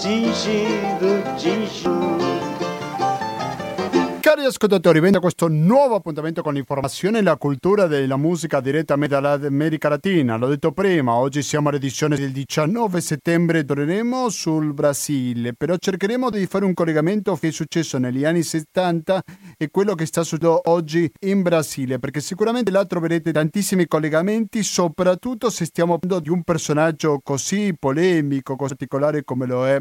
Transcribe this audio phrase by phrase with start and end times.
[0.00, 0.66] 自信
[1.36, 1.99] 自信
[4.50, 9.88] Ascoltatori, benvenuti a questo nuovo appuntamento con l'informazione e la cultura della musica direttamente dall'America
[9.88, 10.34] Latina.
[10.34, 16.46] L'ho detto prima, oggi siamo all'edizione del 19 settembre, torneremo sul Brasile, però cercheremo di
[16.46, 19.22] fare un collegamento che è successo negli anni 70
[19.56, 25.48] e quello che sta succedendo oggi in Brasile, perché sicuramente là troverete tantissimi collegamenti, soprattutto
[25.48, 29.80] se stiamo parlando di un personaggio così polemico, così particolare come lo è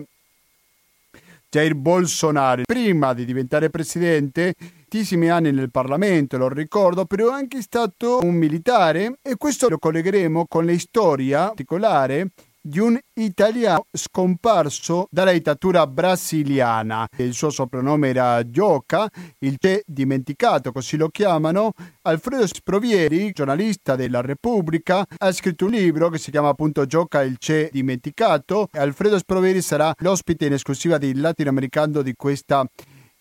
[1.51, 7.63] Jair Bolsonaro, prima di diventare presidente, tantissimi anni nel Parlamento, lo ricordo, però è anche
[7.63, 12.29] stato un militare e questo lo collegheremo con la storia particolare
[12.69, 17.07] di un italiano scomparso dalla dittatura brasiliana.
[17.17, 21.71] Il suo soprannome era Gioca, il Che dimenticato, così lo chiamano.
[22.03, 27.37] Alfredo Sprovieri, giornalista della Repubblica, ha scritto un libro che si chiama appunto Gioca il
[27.39, 28.69] Che dimenticato.
[28.73, 32.63] Alfredo Sprovieri sarà l'ospite in esclusiva di latinoamericano di questa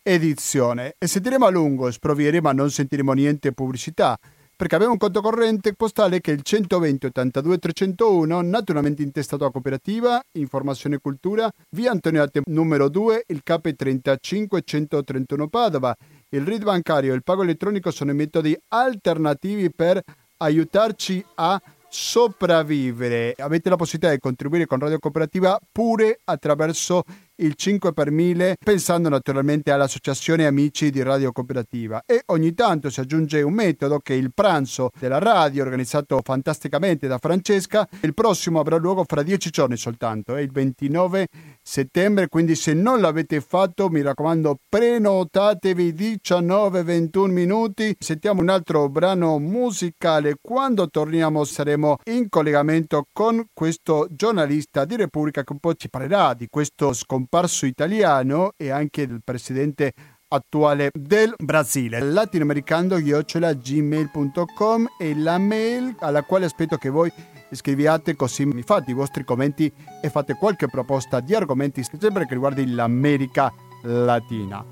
[0.02, 0.94] edizione.
[0.98, 4.18] E sentiremo a lungo Sprovieri, ma non sentiremo niente pubblicità
[4.58, 9.52] perché abbiamo un conto corrente postale che è il 120 82 301, naturalmente intestato a
[9.52, 15.94] cooperativa, informazione e cultura, via Antonio Atte numero 2, il CAP 35 131 Padova.
[16.30, 20.02] Il RID bancario e il pago elettronico sono i metodi alternativi per
[20.38, 23.34] aiutarci a sopravvivere.
[23.38, 27.04] Avete la possibilità di contribuire con Radio Cooperativa pure attraverso
[27.40, 32.02] il 5 per 1000 pensando naturalmente all'associazione amici di Radio Cooperativa.
[32.04, 37.06] E ogni tanto si aggiunge un metodo che è il pranzo della radio organizzato fantasticamente
[37.06, 37.88] da Francesca.
[38.00, 41.26] Il prossimo avrà luogo fra 10 giorni soltanto è il 29
[41.62, 42.28] settembre.
[42.28, 47.96] Quindi se non l'avete fatto mi raccomando prenotatevi 19-21 minuti.
[47.98, 50.36] Sentiamo un altro brano musicale.
[50.40, 56.34] Quando torniamo saremo in collegamento con questo giornalista di Repubblica che un po' ci parlerà
[56.34, 59.92] di questo scomparso scomparso italiano e anche del presidente
[60.28, 62.00] attuale del Brasile.
[62.00, 67.12] latinoamericano-gmail.com è la mail alla quale aspetto che voi
[67.50, 69.70] scriviate così mi fate i vostri commenti
[70.02, 73.52] e fate qualche proposta di argomenti sempre che riguardi l'America
[73.82, 74.64] Latina.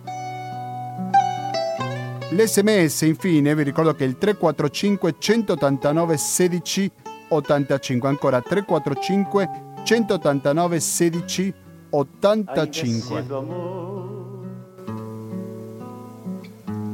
[2.31, 6.91] L'SMS infine vi ricordo che è il 345 189 16
[7.29, 9.49] 85 ancora 345
[9.85, 11.66] 189 16 85
[11.97, 13.15] 85.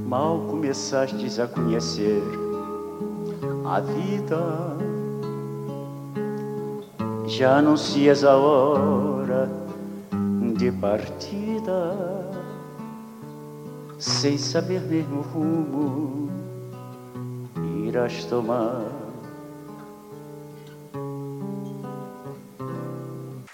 [0.06, 2.22] Mal começastes a conhecer
[3.64, 4.76] a vida,
[7.26, 9.50] já anuncias a hora
[10.56, 11.96] de partida,
[13.98, 16.30] sem saber mesmo o rumo
[17.88, 19.01] irás tomar.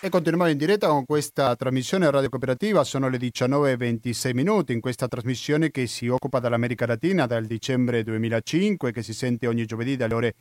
[0.08, 5.06] E continuiamo in diretta con questa trasmissione Radio Cooperativa, sono le 19.26 minuti in questa
[5.06, 10.14] trasmissione che si occupa dell'America Latina dal dicembre 2005 che si sente ogni giovedì dalle
[10.14, 10.34] ore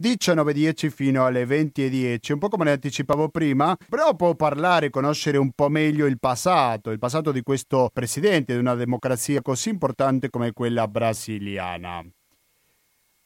[0.00, 5.50] 19.10 fino alle 20.10, un po' come ne anticipavo prima, però può parlare, conoscere un
[5.50, 10.52] po' meglio il passato, il passato di questo presidente di una democrazia così importante come
[10.52, 12.06] quella brasiliana.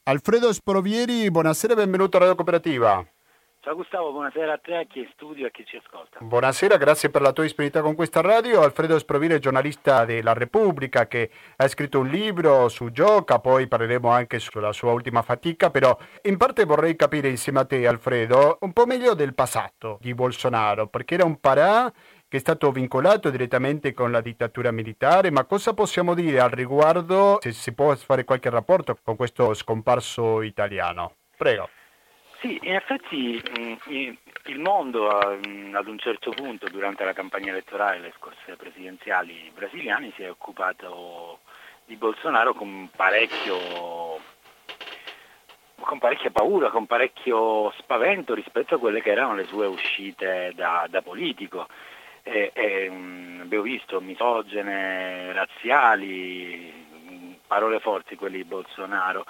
[0.04, 3.11] Alfredo Sprovieri, buonasera e benvenuto a Radio Cooperativa.
[3.64, 6.18] Ciao Gustavo, buonasera a te, a chi è in studio e a chi ci ascolta.
[6.18, 8.60] Buonasera, grazie per la tua disponibilità con questa radio.
[8.60, 14.40] Alfredo Sprovile, giornalista della Repubblica, che ha scritto un libro su Gioca, poi parleremo anche
[14.40, 18.84] sulla sua ultima fatica, però in parte vorrei capire insieme a te, Alfredo, un po'
[18.84, 21.88] meglio del passato di Bolsonaro, perché era un parà
[22.26, 27.38] che è stato vincolato direttamente con la dittatura militare, ma cosa possiamo dire al riguardo,
[27.40, 31.14] se si può fare qualche rapporto con questo scomparso italiano?
[31.36, 31.68] Prego.
[32.42, 33.40] Sì, in effetti
[34.46, 40.24] il mondo ad un certo punto durante la campagna elettorale, le scorse presidenziali brasiliane, si
[40.24, 41.38] è occupato
[41.84, 42.90] di Bolsonaro con
[45.76, 50.88] con parecchia paura, con parecchio spavento rispetto a quelle che erano le sue uscite da,
[50.90, 51.68] da politico.
[52.24, 52.86] E, e,
[53.40, 56.72] abbiamo visto misogene, razziali,
[57.46, 59.26] parole forti quelli di Bolsonaro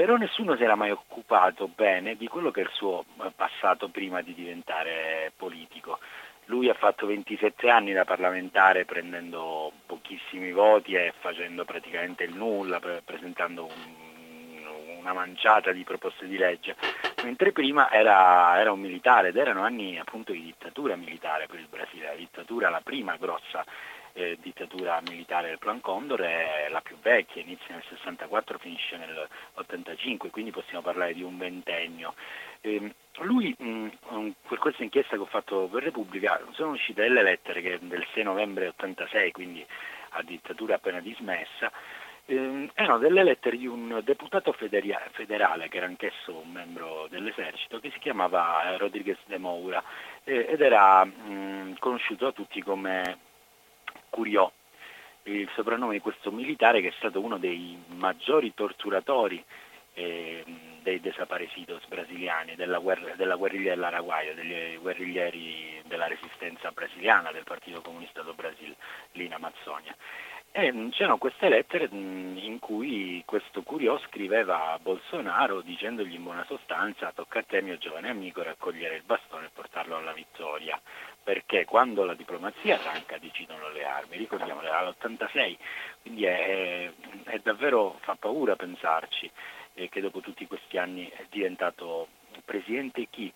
[0.00, 3.88] però nessuno si era mai occupato bene di quello che è il suo eh, passato
[3.88, 5.98] prima di diventare politico.
[6.46, 12.80] Lui ha fatto 27 anni da parlamentare prendendo pochissimi voti e facendo praticamente il nulla,
[13.04, 16.76] presentando un, una manciata di proposte di legge,
[17.22, 21.68] mentre prima era, era, un militare ed erano anni appunto di dittatura militare per il
[21.68, 23.66] Brasile, la dittatura la prima grossa
[24.20, 29.26] eh, dittatura militare del Plan Condor è la più vecchia, inizia nel 64, finisce nel
[29.54, 32.14] 85, quindi possiamo parlare di un ventennio.
[32.60, 33.88] Eh, lui, mh,
[34.46, 38.22] per questa inchiesta che ho fatto per Repubblica, sono uscite delle lettere che del 6
[38.22, 39.64] novembre 86, quindi
[40.10, 41.72] a dittatura appena dismessa,
[42.26, 47.90] eh, erano delle lettere di un deputato federale, che era anch'esso un membro dell'esercito, che
[47.90, 49.82] si chiamava Rodriguez de Moura
[50.24, 53.28] eh, ed era mh, conosciuto da tutti come
[54.10, 54.50] Curiò,
[55.24, 59.42] il soprannome di questo militare che è stato uno dei maggiori torturatori
[59.94, 60.44] eh,
[60.82, 67.80] dei desaparecidos brasiliani, della, guerra, della guerriglia dell'Araguaio, degli guerriglieri della resistenza brasiliana del Partito
[67.80, 68.74] Comunista do Brasil
[69.12, 69.94] lì in Amazzonia.
[70.52, 77.12] E c'erano queste lettere in cui questo Curiò scriveva a Bolsonaro dicendogli in buona sostanza
[77.14, 80.80] tocca a te mio giovane amico raccogliere il bastone e portarlo alla vittoria,
[81.22, 85.56] perché quando la diplomazia tanca decidono le armi, ricordiamolo era l'86,
[86.02, 86.90] quindi è,
[87.24, 89.30] è davvero fa paura pensarci
[89.74, 92.08] eh, che dopo tutti questi anni è diventato
[92.44, 93.32] presidente chi?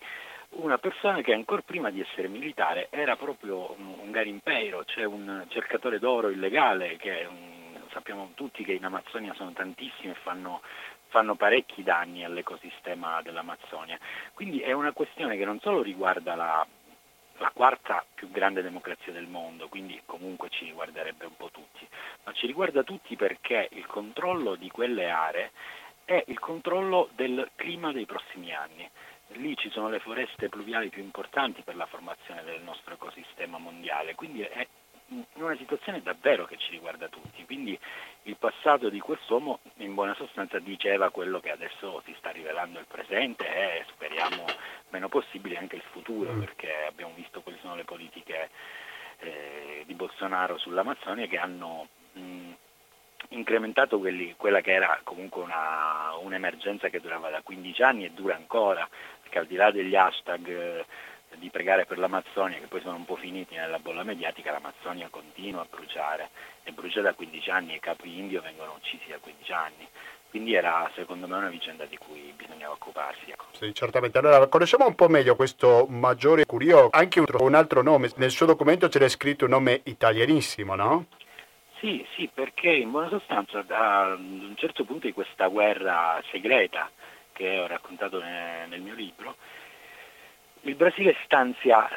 [0.49, 5.45] Una persona che ancora prima di essere militare era proprio un, un garimpeiro, cioè un
[5.49, 7.55] cercatore d'oro illegale che un,
[7.91, 10.61] sappiamo tutti che in Amazzonia sono tantissimi e fanno,
[11.07, 13.97] fanno parecchi danni all'ecosistema dell'Amazzonia.
[14.33, 16.65] Quindi è una questione che non solo riguarda la,
[17.37, 21.87] la quarta più grande democrazia del mondo, quindi comunque ci riguarderebbe un po' tutti,
[22.23, 25.51] ma ci riguarda tutti perché il controllo di quelle aree
[26.05, 28.89] è il controllo del clima dei prossimi anni.
[29.29, 34.13] Lì ci sono le foreste pluviali più importanti per la formazione del nostro ecosistema mondiale,
[34.15, 34.67] quindi è
[35.33, 37.45] una situazione davvero che ci riguarda tutti.
[37.45, 37.77] Quindi
[38.23, 42.85] il passato di quest'uomo in buona sostanza diceva quello che adesso si sta rivelando il
[42.87, 44.45] presente e speriamo
[44.89, 46.39] meno possibile anche il futuro, mm.
[46.39, 48.49] perché abbiamo visto quali sono le politiche
[49.19, 52.51] eh, di Bolsonaro sull'Amazzonia che hanno mh,
[53.29, 58.35] incrementato quelli, quella che era comunque una, un'emergenza che durava da 15 anni e dura
[58.35, 58.87] ancora,
[59.21, 60.85] perché al di là degli hashtag eh,
[61.37, 65.61] di pregare per l'Amazzonia che poi sono un po' finiti nella bolla mediatica, l'Amazzonia continua
[65.61, 66.29] a bruciare
[66.63, 69.87] e brucia da 15 anni e i capi indio vengono uccisi da 15 anni.
[70.29, 73.31] Quindi era secondo me una vicenda di cui bisognava occuparsi.
[73.31, 73.45] Ecco.
[73.51, 74.17] Sì, certamente.
[74.17, 78.09] Allora, conosciamo un po' meglio questo Maggiore Curio, anche un, un altro nome.
[78.17, 81.05] Nel suo documento c'era scritto un nome italianissimo, no?
[81.79, 86.89] Sì, sì, perché in buona sostanza da un certo punto di questa guerra segreta
[87.31, 89.35] che ho raccontato nel, nel mio libro,
[90.65, 91.87] il Brasile stanzia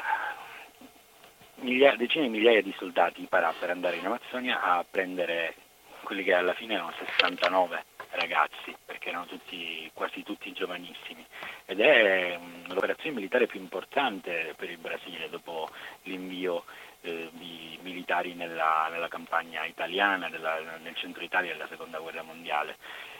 [1.57, 5.55] migliaia, decine di migliaia di soldati per, per andare in Amazzonia a prendere
[6.03, 11.25] quelli che alla fine erano 69 ragazzi, perché erano tutti, quasi tutti giovanissimi.
[11.65, 15.69] Ed è um, l'operazione militare più importante per il Brasile dopo
[16.03, 16.65] l'invio
[17.03, 22.77] eh, di militari nella, nella campagna italiana, della, nel centro Italia della seconda guerra mondiale.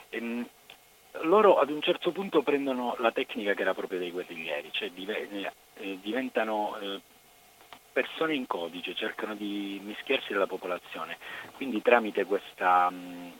[0.09, 0.49] E, ehm,
[1.21, 5.51] loro ad un certo punto prendono la tecnica che era proprio dei guerriglieri, cioè div-
[5.77, 7.01] eh, diventano eh,
[7.91, 11.17] persone in codice, cercano di mischiarsi della popolazione,
[11.55, 13.31] quindi tramite questa mh,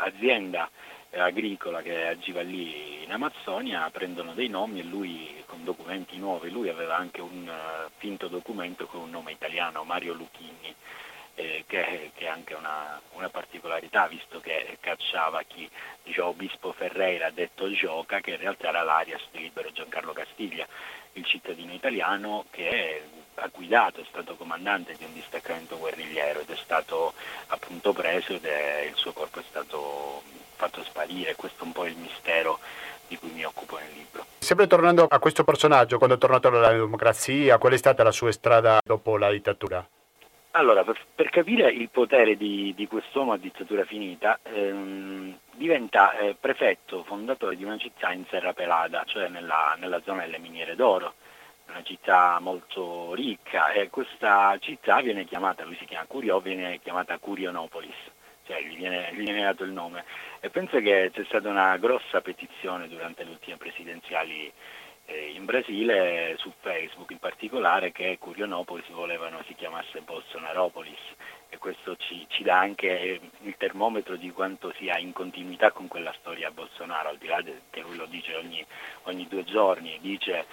[0.00, 0.70] azienda
[1.10, 6.68] agricola che agiva lì in Amazzonia prendono dei nomi e lui con documenti nuovi, lui
[6.68, 7.50] aveva anche un
[7.96, 10.74] finto documento con un nome italiano, Mario Lucchini,
[11.38, 15.70] eh, che, che, è anche una, una, particolarità visto che cacciava chi
[16.02, 20.66] diciamo Obispo Ferreira detto Gioca che in realtà era l'Arias di Libero Giancarlo Castiglia,
[21.12, 23.02] il cittadino italiano che
[23.36, 27.14] ha guidato, è stato comandante di un distaccamento guerrigliero ed è stato
[27.48, 30.22] appunto preso ed è, il suo corpo è stato
[30.56, 32.58] fatto sparire, questo è un po' il mistero
[33.06, 34.26] di cui mi occupo nel libro.
[34.38, 38.32] Sempre tornando a questo personaggio, quando è tornato alla democrazia, qual è stata la sua
[38.32, 39.88] strada dopo la dittatura?
[40.52, 46.36] Allora, per, per capire il potere di, di quest'uomo a dittatura finita, ehm, diventa eh,
[46.38, 51.14] prefetto fondatore di una città in Serra Pelada, cioè nella, nella zona delle miniere d'oro,
[51.68, 57.18] una città molto ricca e questa città viene chiamata, lui si chiama Curio, viene chiamata
[57.18, 58.16] Curionopolis
[58.48, 60.04] cioè gli viene, gli viene dato il nome.
[60.40, 64.50] E penso che c'è stata una grossa petizione durante le ultime presidenziali
[65.14, 71.00] in Brasile, su Facebook in particolare, che Curionopolis volevano si chiamasse Bolsonaropolis.
[71.48, 76.14] E questo ci, ci, dà anche il termometro di quanto sia in continuità con quella
[76.18, 78.64] storia Bolsonaro, al di là che lui lo dice ogni,
[79.04, 80.44] ogni due giorni, dice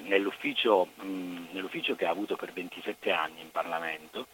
[0.00, 4.26] nell'ufficio, mh, nell'ufficio che ha avuto per 27 anni in Parlamento,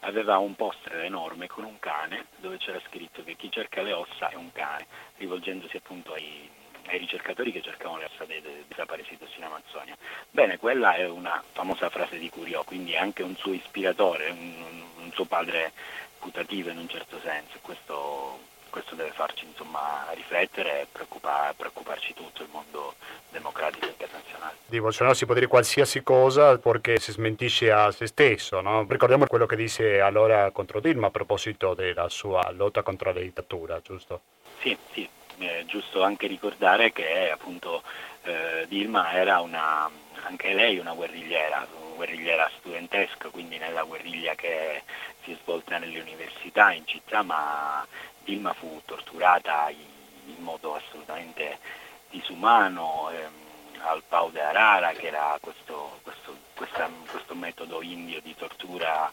[0.00, 4.28] aveva un poster enorme con un cane dove c'era scritto che chi cerca le ossa
[4.28, 6.48] è un cane, rivolgendosi appunto ai,
[6.88, 9.96] ai ricercatori che cercavano le ossa dei, desaparecidos in Amazzonia.
[10.30, 14.82] Bene, quella è una famosa frase di Curiò, quindi è anche un suo ispiratore, un,
[15.02, 15.72] un suo padre
[16.18, 17.58] putativo in un certo senso.
[17.62, 18.38] Questo,
[18.70, 22.94] questo deve farci insomma, riflettere e preoccupar, preoccuparci tutto il mondo
[23.30, 24.56] democratico internazionale.
[24.66, 28.84] Di Bolsonaro si può dire qualsiasi cosa perché si smentisce a se stesso, no?
[28.88, 33.80] ricordiamo quello che disse allora contro Dilma a proposito della sua lotta contro la dittatura,
[33.80, 34.20] giusto?
[34.60, 37.82] Sì, sì, è giusto anche ricordare che appunto
[38.22, 39.90] eh, Dilma era una,
[40.24, 44.82] anche lei una guerrigliera, una guerrigliera studentesca, quindi nella guerriglia che
[45.22, 47.86] si è svolta nelle università in città, ma
[48.24, 51.58] Dilma fu torturata in modo assolutamente
[52.10, 58.34] disumano ehm, al Pau de Arara, che era questo, questo, questa, questo metodo indio di
[58.34, 59.12] tortura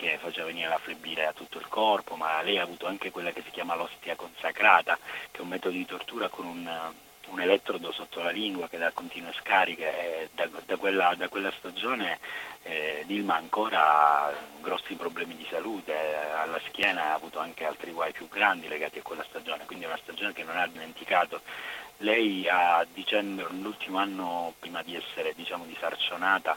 [0.00, 3.32] che faceva venire la flebbile a tutto il corpo, ma lei ha avuto anche quella
[3.32, 4.98] che si chiama l'ostia consacrata,
[5.30, 6.92] che è un metodo di tortura con un,
[7.26, 10.30] un elettrodo sotto la lingua che dà continue scariche.
[10.32, 12.18] Da, da, quella, da quella, stagione
[12.62, 15.94] eh, Dilma ancora ha grossi problemi di salute,
[16.34, 19.88] alla schiena ha avuto anche altri guai più grandi legati a quella stagione, quindi è
[19.88, 21.42] una stagione che non ha dimenticato.
[21.98, 26.56] Lei a dicembre, l'ultimo anno prima di essere diciamo, disarcionata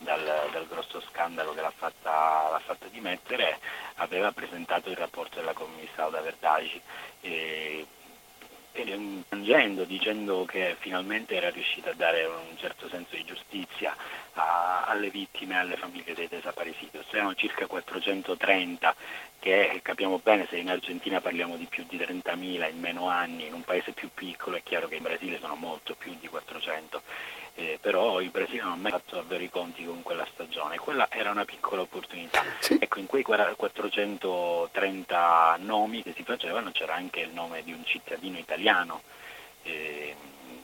[0.00, 3.58] dal, dal, grosso scandalo che l'ha fatta, l'ha fatta, dimettere,
[3.96, 6.80] aveva presentato il rapporto della commessa Auda Verdaci.
[7.20, 7.86] E,
[8.72, 13.94] piangendo, dicendo che finalmente era riuscita a dare un certo senso di giustizia
[14.34, 17.06] a, alle vittime e alle famiglie dei desaparecidos.
[17.10, 18.94] Erano circa 430
[19.40, 23.54] che capiamo bene se in Argentina parliamo di più di 30.000 in meno anni, in
[23.54, 27.02] un paese più piccolo è chiaro che in Brasile sono molto più di 400
[27.54, 31.08] eh, però il Brasile non ha mai fatto davvero i conti con quella stagione, quella
[31.10, 32.42] era una piccola opportunità.
[32.58, 32.78] Sì.
[32.80, 38.38] Ecco, in quei 430 nomi che si facevano c'era anche il nome di un cittadino
[38.38, 39.02] italiano,
[39.62, 40.14] eh,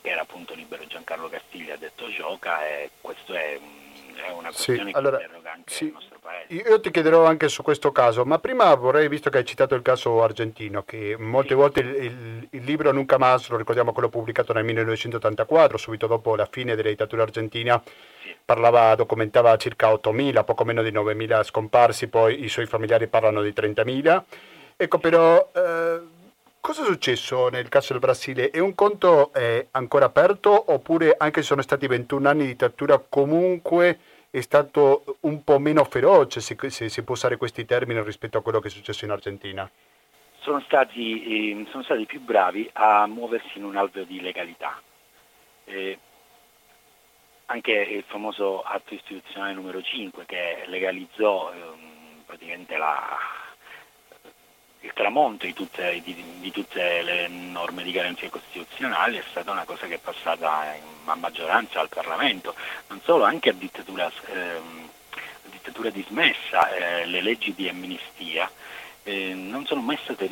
[0.00, 3.86] che era appunto libero Giancarlo Castiglia, detto Gioca, e questo è un
[4.23, 6.54] è una questione sì, che allora, interroga anche sì, il nostro paese.
[6.54, 9.82] Io ti chiederò anche su questo caso, ma prima vorrei, visto che hai citato il
[9.82, 11.54] caso argentino, che molte sì.
[11.54, 16.37] volte il, il, il, libro Nunca Más, lo ricordiamo quello pubblicato nel 1984, subito dopo
[16.37, 17.82] la fine della dittatura argentina,
[18.44, 23.52] parlava, documentava circa 8.000, poco meno di 9.000 scomparsi, poi i suoi familiari parlano di
[23.54, 24.23] 30.000.
[24.76, 25.50] Ecco però...
[25.54, 26.14] Eh,
[26.66, 28.50] Cosa è successo nel caso del Brasile?
[28.50, 32.99] È un conto eh, ancora aperto oppure anche se sono stati 21 anni di dittatura
[32.99, 38.38] comunque è stato un po' meno feroce, se, se si può usare questi termini rispetto
[38.38, 39.70] a quello che è successo in Argentina?
[40.40, 44.82] Sono stati, eh, sono stati più bravi a muoversi in un alveo di legalità.
[45.66, 45.99] Eh,
[47.46, 51.58] anche il famoso atto istituzionale numero 5 che legalizzò eh,
[52.26, 53.45] praticamente la,
[54.87, 59.64] il tramonto di tutte, di, di tutte, le norme di garanzia costituzionali è stata una
[59.64, 60.64] cosa che è passata
[61.05, 62.55] a maggioranza al Parlamento,
[62.88, 64.61] non solo, anche a dittatura, a
[65.50, 68.49] dittatura dismessa, eh, le leggi di amnistia
[69.02, 70.28] eh, non sono mai state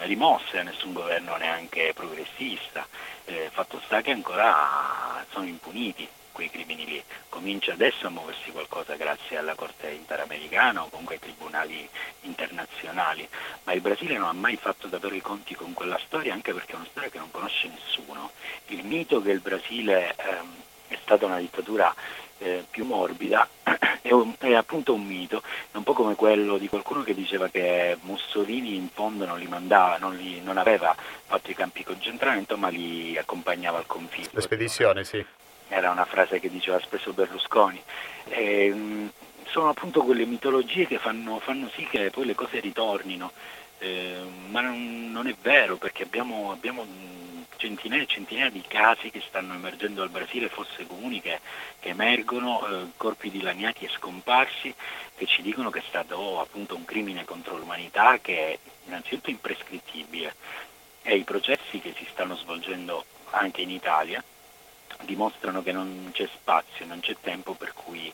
[0.00, 2.86] rimosse da nessun governo neanche progressista,
[3.24, 7.02] eh, fatto sta che ancora sono impuniti quei crimini lì.
[7.28, 11.88] Comincia adesso a muoversi qualcosa grazie alla Corte Interamericana o comunque ai tribunali
[12.22, 13.28] internazionali,
[13.64, 16.72] ma il Brasile non ha mai fatto davvero i conti con quella storia anche perché
[16.72, 18.32] è una storia che non conosce nessuno.
[18.66, 20.54] Il mito che il Brasile ehm,
[20.88, 21.94] è stata una dittatura
[22.38, 23.48] eh, più morbida
[24.02, 27.48] è, un, è, appunto un mito, è un po' come quello di qualcuno che diceva
[27.48, 30.94] che Mussolini in fondo non li mandava, non, li, non aveva
[31.26, 34.28] fatto i campi di concentramento ma li accompagnava al confine.
[34.32, 35.24] La spedizione, sì
[35.68, 37.82] era una frase che diceva spesso Berlusconi.
[38.28, 39.10] E, ehm,
[39.52, 43.32] sono appunto quelle mitologie che fanno, fanno, sì che poi le cose ritornino,
[43.78, 46.86] eh, ma non, non, è vero perché abbiamo, abbiamo,
[47.56, 51.38] centinaia e centinaia di casi che stanno emergendo al Brasile, fosse comuni che,
[51.78, 54.74] che emergono, eh, corpi dilaniati e scomparsi,
[55.14, 59.30] che ci dicono che è stato oh, appunto un crimine contro l'umanità che è innanzitutto
[59.30, 60.34] imprescrittibile
[61.02, 64.22] e i processi che si stanno svolgendo anche in Italia
[65.04, 68.12] dimostrano che non c'è spazio, non c'è tempo per cui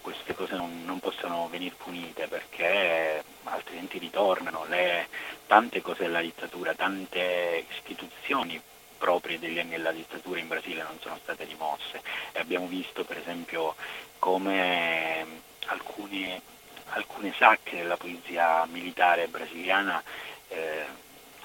[0.00, 4.64] queste cose non, non possono venire punite perché altrimenti ritornano.
[4.66, 5.08] Le,
[5.46, 8.60] tante cose della dittatura, tante istituzioni
[8.98, 12.02] proprie degli anni della dittatura in Brasile non sono state rimosse.
[12.32, 13.74] E abbiamo visto per esempio
[14.18, 15.26] come
[15.66, 16.42] alcune,
[16.90, 20.02] alcune sacche della polizia militare brasiliana
[20.48, 20.84] eh,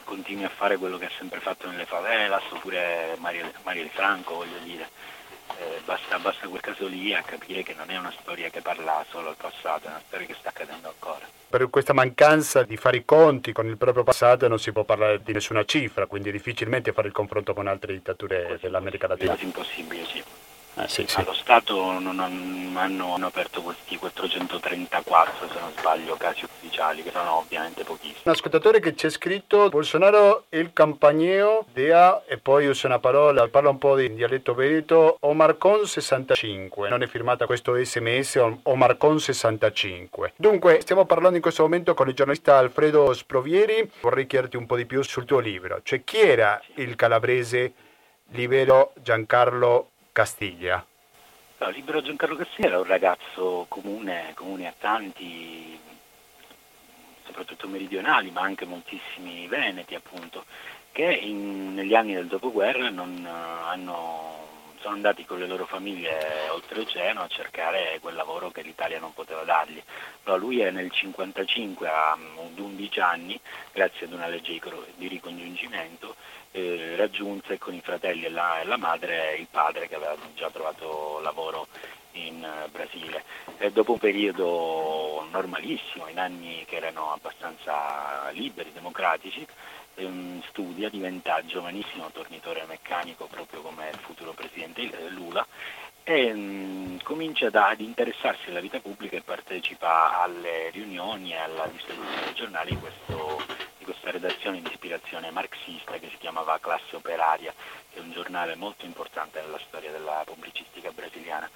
[0.08, 4.90] continui a fare quello che ha sempre fatto nelle favelas, oppure Marielle Franco, voglio dire.
[5.60, 9.06] Eh, basta, basta, quel caso lì a capire che non è una storia che parla
[9.10, 11.26] solo al passato, è una storia che sta accadendo ancora.
[11.50, 15.22] Per questa mancanza di fare i conti con il proprio passato non si può parlare
[15.22, 19.36] di nessuna cifra, quindi difficilmente fare il confronto con altre dittature dell'America Latina.
[19.36, 20.24] È impossibile, sì.
[20.80, 21.20] Eh, sì, sì.
[21.20, 27.38] Allo Stato non hanno, hanno, aperto questi 434, se non sbaglio, casi ufficiali, che sono
[27.38, 28.22] ovviamente pochissimi.
[28.24, 33.70] Un ascoltatore che c'è scritto Bolsonaro il campagneo dea, e poi usa una parola, parla
[33.70, 36.90] un po' in dialetto veneto, Omarcon 65.
[36.90, 40.34] Non è firmata questo sms Omarcon 65.
[40.36, 43.90] Dunque, stiamo parlando in questo momento con il giornalista Alfredo Sprovieri.
[44.02, 45.80] Vorrei chiederti un po' di più sul tuo libro.
[45.82, 47.74] Cioè, chi era il calabrese
[48.32, 50.84] libero Giancarlo Castiglia?
[51.60, 55.80] No, Libero Giancarlo Castiglia era un ragazzo comune, comune a tanti,
[57.24, 60.46] soprattutto meridionali, ma anche moltissimi veneti appunto,
[60.92, 64.48] che in, negli anni del dopoguerra non, hanno
[64.80, 69.44] sono andati con le loro famiglie oltreoceano a cercare quel lavoro che l'Italia non poteva
[69.44, 69.82] dargli.
[70.24, 73.40] Però lui è nel 1955, ad 11 anni,
[73.72, 74.60] grazie ad una legge
[74.96, 76.16] di ricongiungimento,
[76.58, 80.50] eh, raggiunse con i fratelli e la, e la, madre il padre che aveva già
[80.50, 81.68] trovato lavoro
[82.14, 83.24] in uh, Brasile.
[83.60, 89.46] E dopo un periodo normalissimo, in anni che erano abbastanza liberi, democratici,
[89.96, 95.46] ehm, studia, diventa giovanissimo tornitore meccanico proprio come il futuro presidente Lula
[96.04, 101.38] e mh, mm, comincia da, ad interessarsi alla vita pubblica e partecipa alle riunioni e
[101.38, 103.44] alla distribuzione dei giornali di, questo,
[104.00, 107.54] questa redazione di ispirazione marxista che si chiamava Classe Operaria,
[107.92, 111.50] che è un giornale molto importante nella storia della pubblicistica brasiliana.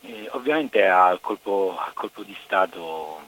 [0.00, 3.20] E, ovviamente al colpo, al colpo di Stato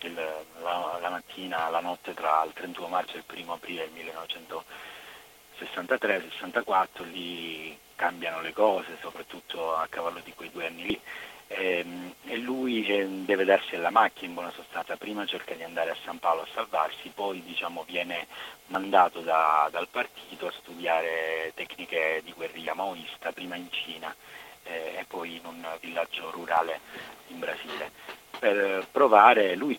[0.00, 3.88] il, la, la, mattina, la notte tra il 31 marzo e il 1 aprile
[5.84, 11.00] del 1963-64, lì cambiano le cose, soprattutto a cavallo di quei due anni lì.
[11.48, 15.62] E, ehm, e lui eh, deve darsi alla macchina in buona sostanza, prima cerca di
[15.62, 18.26] andare a San Paolo a salvarsi, poi diciamo, viene
[18.66, 24.14] mandato da, dal partito a studiare tecniche di guerriglia maoista, prima in Cina
[24.64, 26.80] eh, e poi in un villaggio rurale
[27.28, 27.90] in Brasile
[28.38, 29.78] per provare, lui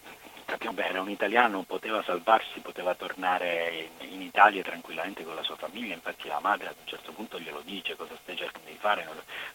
[0.51, 5.93] capiamo bene, un italiano, poteva salvarsi, poteva tornare in, Italia tranquillamente con la sua famiglia,
[5.93, 9.08] infatti la madre ad un certo punto glielo dice cosa stai cercando di fare,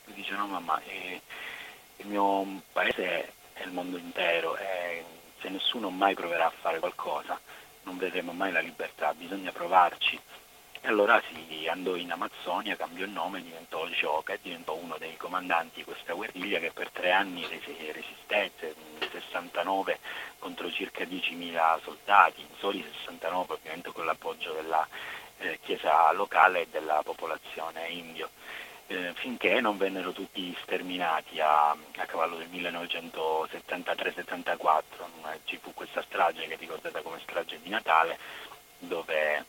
[0.04, 1.20] lui dice no mamma, eh,
[1.96, 5.04] il mio paese è il mondo intero e
[5.40, 7.38] se nessuno mai proverà a fare qualcosa
[7.82, 10.18] non vedremo mai la libertà, bisogna provarci.
[10.80, 15.16] E allora si andò in Amazzonia, cambiò il nome, diventò Gioca e diventò uno dei
[15.16, 18.74] comandanti di questa guerriglia che per tre anni resistette,
[19.10, 19.98] 69
[20.38, 24.86] contro circa 10.000 soldati, in soli 69 ovviamente con l'appoggio della
[25.38, 28.30] eh, chiesa locale e della popolazione indio.
[28.88, 34.82] Eh, finché non vennero tutti sterminati a, a cavallo del 1973-74,
[35.44, 38.16] ci fu questa strage che è ricordata come strage di Natale,
[38.78, 39.44] dove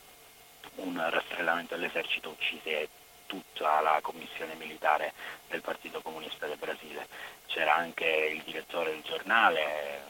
[0.76, 2.90] un rastrellamento dell'esercito uccise
[3.26, 5.14] tutta la commissione militare
[5.50, 7.08] del Partito Comunista del Brasile.
[7.48, 10.02] C'era anche il direttore del giornale,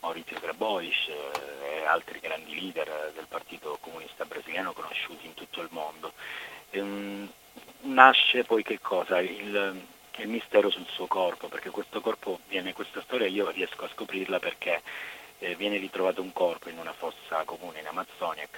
[0.00, 5.68] Maurizio Grabois eh, e altri grandi leader del Partito Comunista brasiliano conosciuti in tutto il
[5.70, 6.12] mondo.
[6.70, 7.30] Ehm,
[7.82, 9.20] nasce poi che cosa?
[9.20, 13.90] Il, il mistero sul suo corpo, perché questo corpo viene, questa storia io riesco a
[13.92, 14.82] scoprirla perché
[15.38, 18.48] eh, viene ritrovato un corpo in una fossa comune in Amazzonia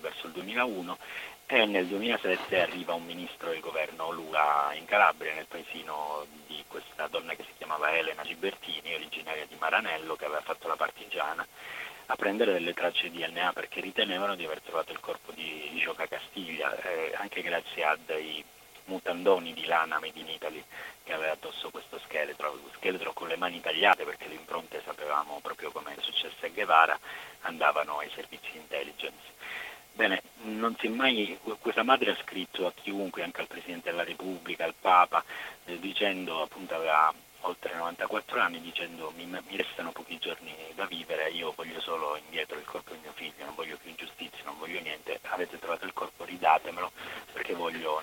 [0.00, 0.98] verso il 2001
[1.46, 7.06] e nel 2007 arriva un ministro del governo Lula in Calabria, nel paesino di questa
[7.08, 11.46] donna che si chiamava Elena Gibertini, originaria di Maranello, che aveva fatto la partigiana,
[12.06, 16.74] a prendere delle tracce DNA perché ritenevano di aver trovato il corpo di Gioca Castiglia,
[16.82, 18.44] eh, anche grazie a dei
[18.86, 20.62] mutandoni di lana made in Italy
[21.02, 25.70] che aveva addosso questo scheletro, scheletro con le mani tagliate perché le impronte sapevamo proprio
[25.70, 26.98] come è successo a Guevara,
[27.42, 29.32] andavano ai servizi intelligence.
[29.92, 34.02] Bene, non si è mai, questa madre ha scritto a chiunque, anche al Presidente della
[34.02, 35.22] Repubblica, al Papa,
[35.66, 41.30] eh, dicendo, appunto aveva oltre 94 anni, dicendo mi, mi, restano pochi giorni da vivere,
[41.30, 44.80] io voglio solo indietro il corpo di mio figlio, non voglio più ingiustizia, non voglio
[44.80, 46.90] niente, avete trovato il corpo, ridatemelo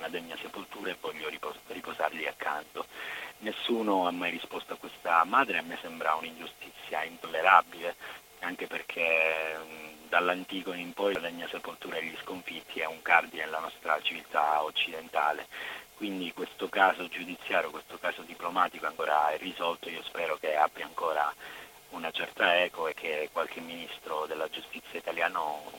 [0.02, 2.86] voglio una degna sepoltura e voglio ripos- riposargli accanto.
[3.40, 7.96] Nessuno ha mai risposto a questa madre, a me sembra un'ingiustizia intollerabile,
[8.40, 9.58] anche perché
[10.10, 15.48] dall'antico in poi la degna sepoltura degli sconfitti è un cardine nella nostra civiltà occidentale.
[15.96, 21.32] Quindi questo caso giudiziario, questo caso diplomatico ancora è risolto, io spero che abbia ancora
[21.90, 25.72] una certa eco e che qualche ministro della giustizia italiano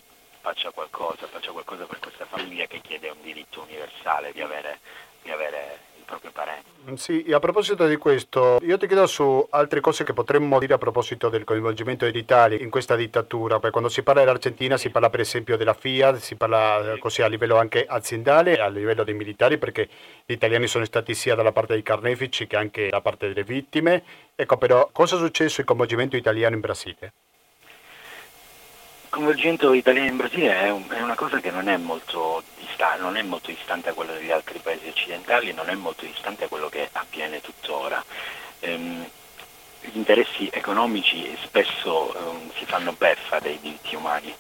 [0.42, 4.81] faccia qualcosa, faccia qualcosa per questa famiglia che chiede un diritto universale di avere,
[5.22, 6.70] di avere il proprio parente.
[6.96, 10.78] Sì, a proposito di questo, io ti chiedo su altre cose che potremmo dire a
[10.78, 15.20] proposito del coinvolgimento dell'Italia in questa dittatura, perché quando si parla dell'Argentina si parla per
[15.20, 19.88] esempio della Fiat, si parla così a livello anche aziendale, a livello dei militari, perché
[20.26, 24.02] gli italiani sono stati sia dalla parte dei carnefici che anche dalla parte delle vittime.
[24.35, 27.12] Ecco, però cosa è successo il coinvolgimento italiano in Brasile?
[29.12, 33.18] Il coinvolgimento italiano in Brasile è, un, è, una cosa che non è, distante, non
[33.18, 36.70] è molto distante da quello degli altri paesi occidentali, non è molto distante da quello
[36.70, 38.03] che avviene tuttora.
[38.61, 39.07] Ehm,
[39.83, 44.35] gli interessi economici spesso ehm, si fanno beffa dei diritti umani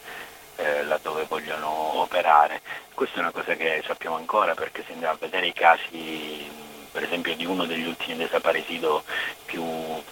[0.56, 2.62] eh, laddove vogliono operare.
[2.94, 6.48] Questa è una cosa che sappiamo ancora perché se andiamo a vedere i casi
[6.90, 9.02] per esempio di uno degli ultimi desaparecidos
[9.44, 9.62] più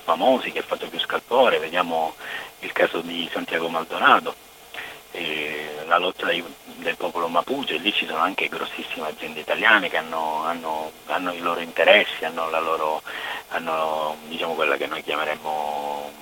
[0.05, 2.15] famosi che ha fatto più scalpore, vediamo
[2.59, 4.49] il caso di Santiago Maldonado,
[5.87, 6.43] la lotta dei,
[6.77, 11.41] del popolo Mapuche, lì ci sono anche grossissime aziende italiane che hanno, hanno, hanno i
[11.41, 13.03] loro interessi, hanno, loro,
[13.49, 16.13] hanno diciamo quella che noi chiameremmo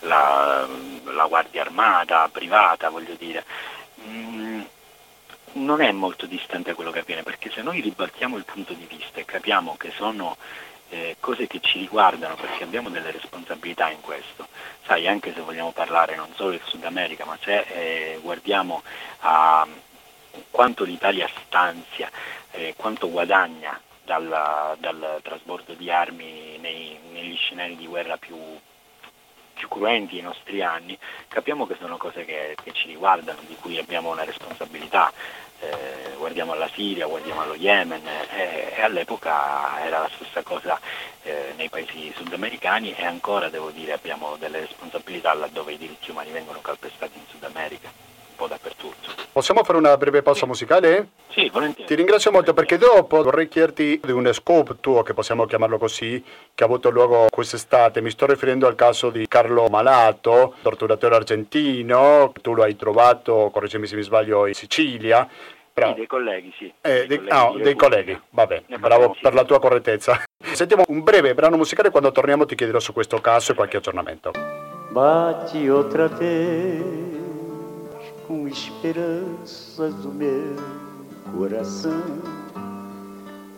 [0.00, 0.66] la,
[1.04, 3.44] la guardia armata, privata, voglio dire.
[4.00, 4.62] Mm,
[5.54, 8.86] non è molto distante da quello che avviene, perché se noi ribaltiamo il punto di
[8.88, 10.36] vista e capiamo che sono
[10.92, 14.46] eh, cose che ci riguardano perché abbiamo delle responsabilità in questo.
[14.84, 18.82] Sai, anche se vogliamo parlare non solo del Sud America, ma se eh, guardiamo
[19.20, 19.66] a
[20.50, 22.10] quanto l'Italia stanzia,
[22.50, 28.36] eh, quanto guadagna dal, dal, trasbordo di armi nei, negli scenari di guerra più,
[29.54, 33.78] più cruenti dei nostri anni, capiamo che sono cose che, che ci riguardano, di cui
[33.78, 35.10] abbiamo una responsabilità
[35.62, 40.78] eh, guardiamo alla Siria, guardiamo allo Yemen eh, e all'epoca era la stessa cosa
[41.22, 46.30] eh, nei paesi sudamericani e ancora devo dire abbiamo delle responsabilità laddove i diritti umani
[46.30, 47.90] vengono calpestati in Sud America,
[48.42, 49.10] po' dappertutto.
[49.32, 51.10] Possiamo fare una breve pausa musicale?
[51.28, 51.86] Sì, volentieri.
[51.86, 56.22] Ti ringrazio molto perché dopo vorrei chiederti di un scoop tuo, che possiamo chiamarlo così,
[56.54, 58.00] che ha avuto luogo quest'estate.
[58.00, 62.32] Mi sto riferendo al caso di Carlo Malato, torturatore argentino.
[62.40, 65.28] Tu lo hai trovato, correggimi se mi sbaglio, in Sicilia.
[65.72, 65.88] Però...
[65.88, 66.72] Sì, dei colleghi, sì.
[66.82, 70.22] Eh, dei, colleghi, oh, dei colleghi, vabbè, bravo per la tua correttezza.
[70.52, 74.32] Sentiamo un breve brano musicale, quando torniamo ti chiederò su questo caso e qualche aggiornamento.
[74.90, 77.21] Bate outra vez
[78.26, 80.56] com esperanças do meu
[81.36, 82.02] coração,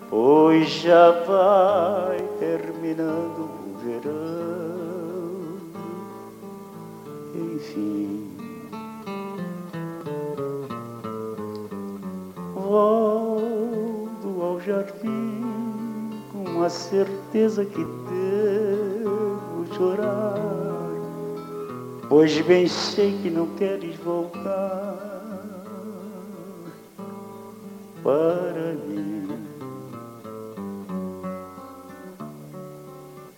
[0.09, 4.25] pois já vai terminando o verão.
[7.35, 8.35] Enfim
[12.75, 15.43] volto ao jardim
[16.33, 20.64] com a certeza que devo chorar,
[22.15, 24.95] pois bem sei que não queres voltar
[28.05, 29.15] para mim.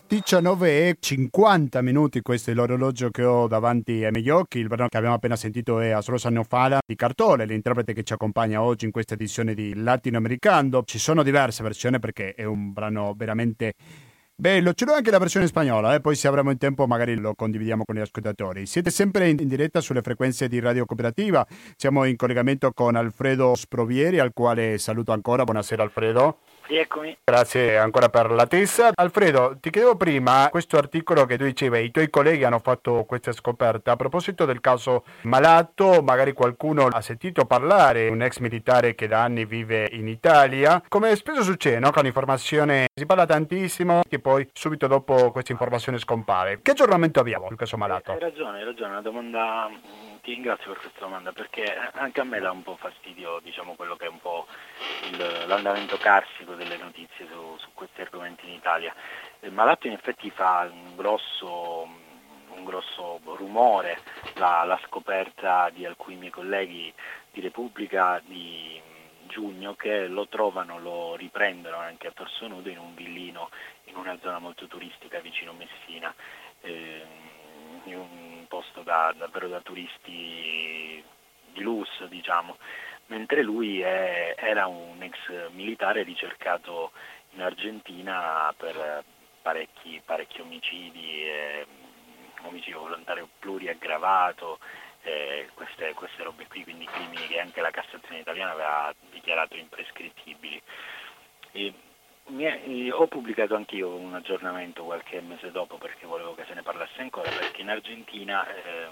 [0.09, 4.59] 19 e 50 minuti, questo è l'orologio che ho davanti ai miei occhi.
[4.59, 8.61] Il brano che abbiamo appena sentito è Asrosa Neofala di Cartole, l'interprete che ci accompagna
[8.61, 10.83] oggi in questa edizione di Latinoamericano.
[10.85, 13.73] Ci sono diverse versioni perché è un brano veramente
[14.39, 16.03] Bello, ce l'ho anche la versione spagnola, eh?
[16.03, 18.67] poi se avremo il tempo magari lo condividiamo con gli ascoltatori.
[18.67, 24.19] Siete sempre in, diretta sulle frequenze di Radio Cooperativa, siamo in collegamento con Alfredo Sprovieri,
[24.19, 25.45] al quale saluto ancora.
[25.45, 26.41] Buonasera Alfredo.
[26.69, 27.17] Eccomi.
[27.25, 28.91] Grazie ancora per la testa.
[28.95, 33.33] Alfredo, ti chiedevo prima questo articolo che tu dicevi, i tuoi colleghi hanno fatto questa
[33.33, 33.93] scoperta.
[33.93, 39.23] A proposito del caso Malato, magari qualcuno ha sentito parlare, un ex militare che da
[39.23, 40.83] anni vive in Italia.
[40.89, 41.91] Come spesso succede, no?
[41.91, 46.61] Con l'informazione si parla tantissimo e poi subito dopo questa informazione scompare.
[46.63, 48.13] Che aggiornamento abbiamo sul caso Malato?
[48.13, 49.71] Hai ragione, hai ragione, una domanda
[50.27, 53.95] ti ringrazio per questa domanda perché anche a me dà un po' fastidio diciamo, quello
[53.95, 54.47] che è un po'
[55.09, 58.95] il, l'andamento carsico delle notizie su, su, questi argomenti in Italia.
[59.41, 61.89] Il malato in effetti fa un grosso,
[62.51, 64.01] un grosso rumore
[64.35, 66.93] la, la, scoperta di alcuni miei colleghi
[67.31, 68.81] di Repubblica di
[69.27, 73.51] giugno che lo trovano, lo riprendono anche a torso nudo in un villino
[73.85, 76.15] in una zona molto turistica vicino Messina.
[76.61, 77.35] Eh,
[77.85, 81.03] in un posto da, davvero da turisti
[81.53, 82.57] di lusso, diciamo,
[83.07, 86.93] mentre lui è, era un ex militare ricercato
[87.31, 89.05] in Argentina per
[89.43, 91.67] parecchi, parecchi omicidi, eh,
[92.43, 94.59] omicidio volontario pluriaggravato,
[95.03, 100.61] eh, queste, queste robe qui, quindi crimini che anche la Cassazione italiana aveva dichiarato imprescrittibili.
[101.53, 101.73] E
[102.27, 107.01] è, ho pubblicato anch'io un aggiornamento qualche mese dopo perché volevo che se ne parlasse
[107.01, 108.89] ancora, perché in Argentina eh,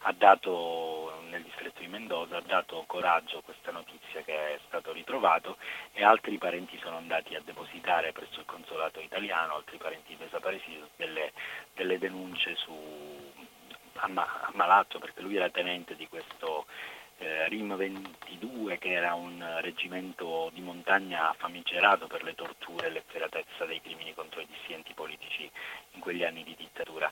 [0.00, 4.92] ha dato nel distretto di Mendoza, ha dato coraggio a questa notizia che è stato
[4.92, 5.56] ritrovato
[5.92, 11.32] e altri parenti sono andati a depositare presso il consolato italiano, altri parenti desaparecidos, delle,
[11.74, 13.34] delle denunce su
[13.94, 16.66] ammalato perché lui era tenente di questo
[17.18, 23.64] eh, RIM 22 che era un reggimento di montagna famigerato per le torture e l'efferatezza
[23.64, 25.50] dei crimini contro i dissidenti politici
[25.92, 27.10] in quegli anni di dittatura.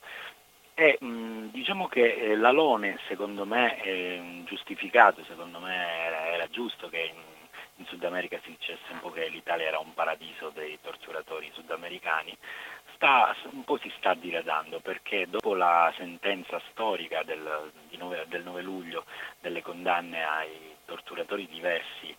[0.77, 6.89] E, mh, diciamo che eh, l'alone secondo me è giustificato, secondo me era, era giusto
[6.89, 7.15] che in,
[7.77, 12.35] in Sud America si dicesse un po' che l'Italia era un paradiso dei torturatori sudamericani,
[12.93, 18.61] sta, un po' si sta diradando perché dopo la sentenza storica del, 9, del 9
[18.61, 19.05] luglio
[19.39, 22.13] delle condanne ai torturatori diversi,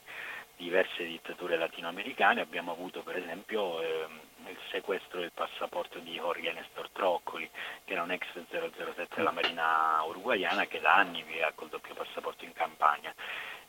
[0.56, 4.06] diverse dittature latinoamericane abbiamo avuto per esempio eh,
[4.50, 7.48] il sequestro del passaporto di Jorge Nestor Troccoli
[7.84, 12.44] che era un ex 007 della Marina uruguayana che da anni viveva col doppio passaporto
[12.44, 13.14] in campagna.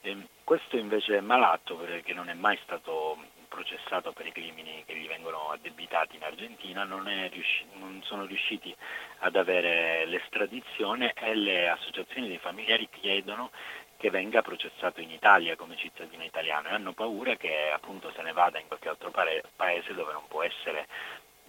[0.01, 4.95] Eh, questo invece è malato perché non è mai stato processato per i crimini che
[4.95, 8.75] gli vengono addebitati in Argentina, non, riusci- non sono riusciti
[9.19, 13.51] ad avere l'estradizione e le associazioni dei familiari chiedono
[13.97, 18.31] che venga processato in Italia come cittadino italiano e hanno paura che appunto se ne
[18.31, 20.87] vada in qualche altro paese dove non può essere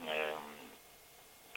[0.04, 0.56] eh,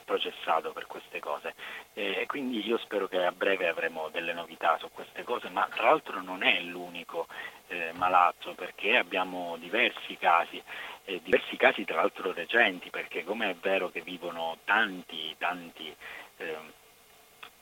[0.03, 1.53] processato per queste cose.
[1.93, 5.85] E quindi io spero che a breve avremo delle novità su queste cose, ma tra
[5.85, 7.27] l'altro non è l'unico
[7.67, 10.61] eh, malazzo perché abbiamo diversi casi,
[11.05, 15.95] eh, diversi casi tra l'altro recenti, perché come è vero che vivono tanti, tanti
[16.37, 16.57] eh,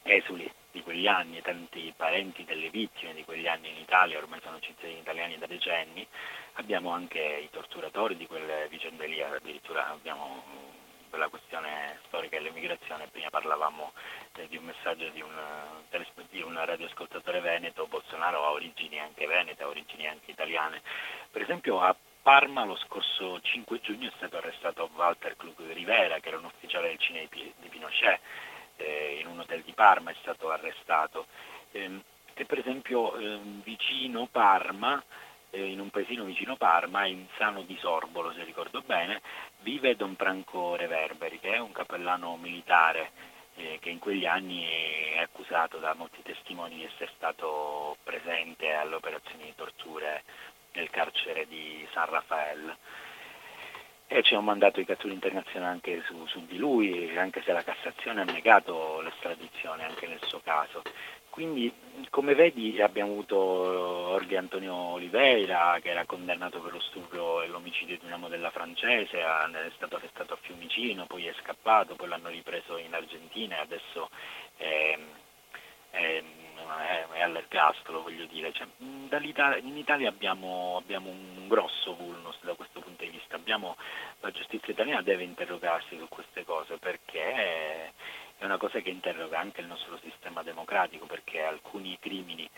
[0.03, 4.59] esuli di quegli anni, tanti parenti delle vittime di quegli anni in Italia, ormai sono
[4.59, 6.05] cittadini italiani da decenni,
[6.53, 10.77] abbiamo anche i torturatori di quelle vicende lì, addirittura abbiamo
[11.09, 13.93] per la questione storica dell'immigrazione, prima parlavamo
[14.35, 15.35] eh, di un messaggio di un,
[15.89, 20.81] eh, di un radioascoltatore veneto, Bolsonaro ha origini anche venete, ha origini anche italiane.
[21.31, 26.27] Per esempio a Parma lo scorso 5 giugno è stato arrestato Walter Klug Rivera, che
[26.27, 28.19] era un ufficiale del cinema di Pinochet,
[28.79, 31.27] eh, in un hotel di Parma è stato arrestato.
[31.71, 32.01] Eh,
[32.33, 35.03] e per esempio eh, vicino Parma
[35.51, 39.21] eh, in un paesino vicino Parma, in Sano di Sorbolo se ricordo bene,
[39.61, 43.11] vive Don Franco Reverberi, che è un cappellano militare
[43.55, 48.95] eh, che in quegli anni è accusato da molti testimoni di essere stato presente alle
[48.95, 50.23] operazioni di torture
[50.73, 52.77] nel carcere di San Raffaele.
[54.11, 57.61] E c'è un mandato di cattura internazionale anche su, su di lui, anche se la
[57.61, 60.81] Cassazione ha negato l'estradizione anche nel suo caso.
[61.29, 61.71] Quindi
[62.09, 67.99] come vedi abbiamo avuto Orghe Antonio Oliveira che era condannato per lo stupro e l'omicidio
[67.99, 72.77] di una modella francese, è stato arrestato a Fiumicino, poi è scappato, poi l'hanno ripreso
[72.77, 74.09] in Argentina e adesso
[76.79, 78.51] è, è, all'ergastolo, voglio dire.
[78.51, 83.75] Cioè, in Italia abbiamo, abbiamo, un grosso vulnus da questo punto di vista, abbiamo,
[84.19, 87.91] la giustizia italiana deve interrogarsi su queste cose perché
[88.37, 92.49] è una cosa che interroga anche il nostro sistema democratico perché alcuni crimini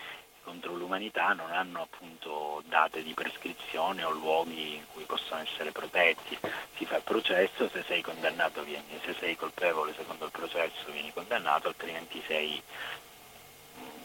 [0.44, 6.38] contro l'umanità non hanno appunto date di prescrizione o luoghi in cui possono essere protetti.
[6.76, 11.14] Si fa il processo, se sei condannato vieni, se sei colpevole secondo il processo vieni
[11.14, 12.62] condannato, altrimenti sei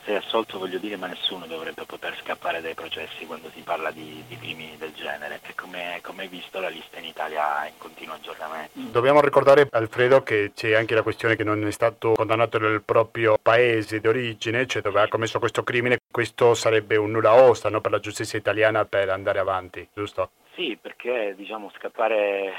[0.06, 4.22] sei assolto voglio dire ma nessuno dovrebbe poter scappare dai processi quando si parla di,
[4.28, 7.74] di crimini del genere e come, come, hai visto la lista in Italia è in
[7.76, 8.70] continuo aggiornamento.
[8.74, 13.36] Dobbiamo ricordare Alfredo che c'è anche la questione che non è stato condannato nel proprio
[13.42, 17.80] paese di origine, cioè dove ha commesso questo crimine, questo sarebbe un nulla osta no,
[17.80, 20.30] per la giustizia italiana per andare avanti, giusto?
[20.54, 22.52] Sì, perché diciamo scappare,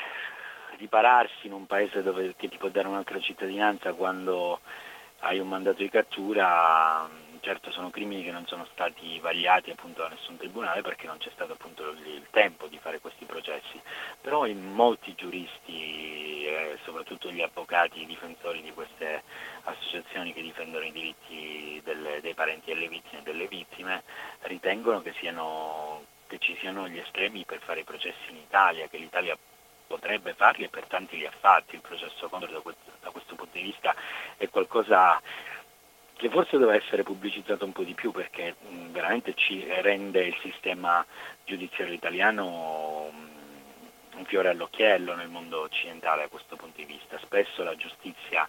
[0.77, 4.59] ripararsi in un paese dove ti può dare un'altra cittadinanza quando
[5.19, 7.09] hai un mandato di cattura
[7.47, 11.29] certo sono crimini che non sono stati vagliati appunto da nessun tribunale perché non c'è
[11.31, 13.79] stato appunto il tempo di fare questi processi,
[14.19, 19.23] però in molti giuristi, eh, soprattutto gli avvocati, i difensori di queste
[19.63, 24.03] associazioni che difendono i diritti delle, dei parenti delle vittime e delle vittime,
[24.41, 28.97] ritengono che, siano, che ci siano gli estremi per fare i processi in Italia, che
[28.97, 29.37] l'Italia
[29.87, 33.35] potrebbe farli e per tanti li ha fatti, il processo contro da questo, da questo
[33.35, 33.95] punto di vista
[34.35, 35.21] è qualcosa
[36.17, 40.35] che forse deve essere pubblicizzato un po' di più perché mh, veramente ci rende il
[40.41, 41.05] sistema
[41.45, 47.19] giudiziario italiano mh, un fiore all'occhiello nel mondo occidentale da questo punto di vista.
[47.19, 48.47] Spesso la giustizia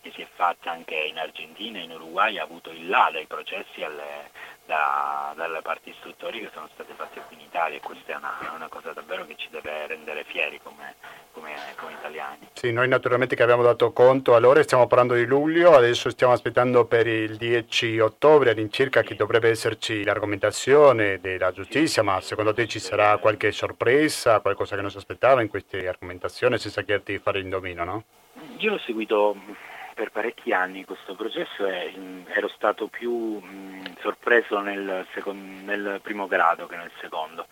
[0.00, 3.26] che si è fatta anche in Argentina e in Uruguay ha avuto il là dai
[3.26, 4.30] processi alle,
[4.68, 8.52] da, dalle parti istruttorie che sono state fatte qui in Italia e questa è una,
[8.54, 10.94] una cosa davvero che ci deve rendere fieri come,
[11.32, 12.48] come, come, italiani.
[12.52, 16.84] Sì, noi naturalmente che abbiamo dato conto, allora stiamo parlando di luglio, adesso stiamo aspettando
[16.84, 19.06] per il 10 ottobre all'incirca sì.
[19.06, 22.08] che dovrebbe esserci l'argomentazione della giustizia, sì.
[22.08, 26.58] ma secondo te ci sarà qualche sorpresa, qualcosa che non si aspettava in queste argomentazioni
[26.58, 28.04] senza chiederti fare l'indovino, no?
[28.58, 29.36] Io ho seguito
[29.94, 36.00] per parecchi anni questo processo e mh, ero stato più mh, sorpreso nel, second, nel,
[36.02, 37.46] primo grado che nel secondo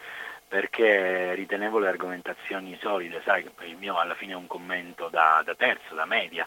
[0.49, 5.43] perché ritenevo le argomentazioni solide, sai che il mio alla fine è un commento da,
[5.45, 6.47] da terzo, da media,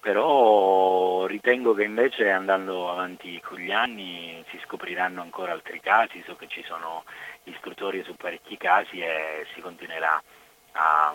[0.00, 6.34] però ritengo che invece andando avanti con gli anni si scopriranno ancora altri casi, so
[6.36, 7.04] che ci sono
[7.44, 10.20] istruttori su parecchi casi e si continuerà
[10.72, 11.14] a,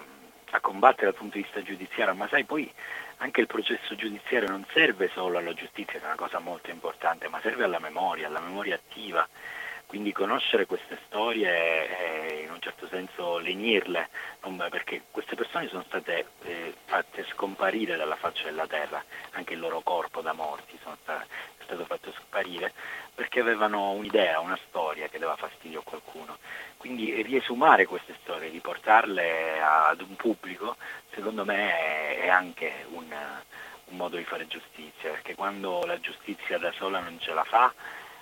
[0.52, 2.72] a combattere dal punto di vista giudiziario, ma sai poi
[3.18, 7.28] anche il processo giudiziario non serve solo alla giustizia, che è una cosa molto importante,
[7.28, 9.28] ma serve alla memoria, alla memoria attiva.
[9.88, 14.10] Quindi conoscere queste storie e in un certo senso lenirle,
[14.70, 19.82] perché queste persone sono state eh, fatte scomparire dalla faccia della terra, anche il loro
[19.82, 21.28] corpo da morti sono state,
[21.66, 22.74] stato fatto scomparire,
[23.14, 26.38] perché avevano un'idea, una storia che dava fastidio a qualcuno.
[26.78, 30.78] Quindi riesumare queste storie, riportarle ad un pubblico,
[31.14, 33.06] secondo me è anche un,
[33.86, 37.74] un modo di fare giustizia, perché quando la giustizia da sola non ce la fa,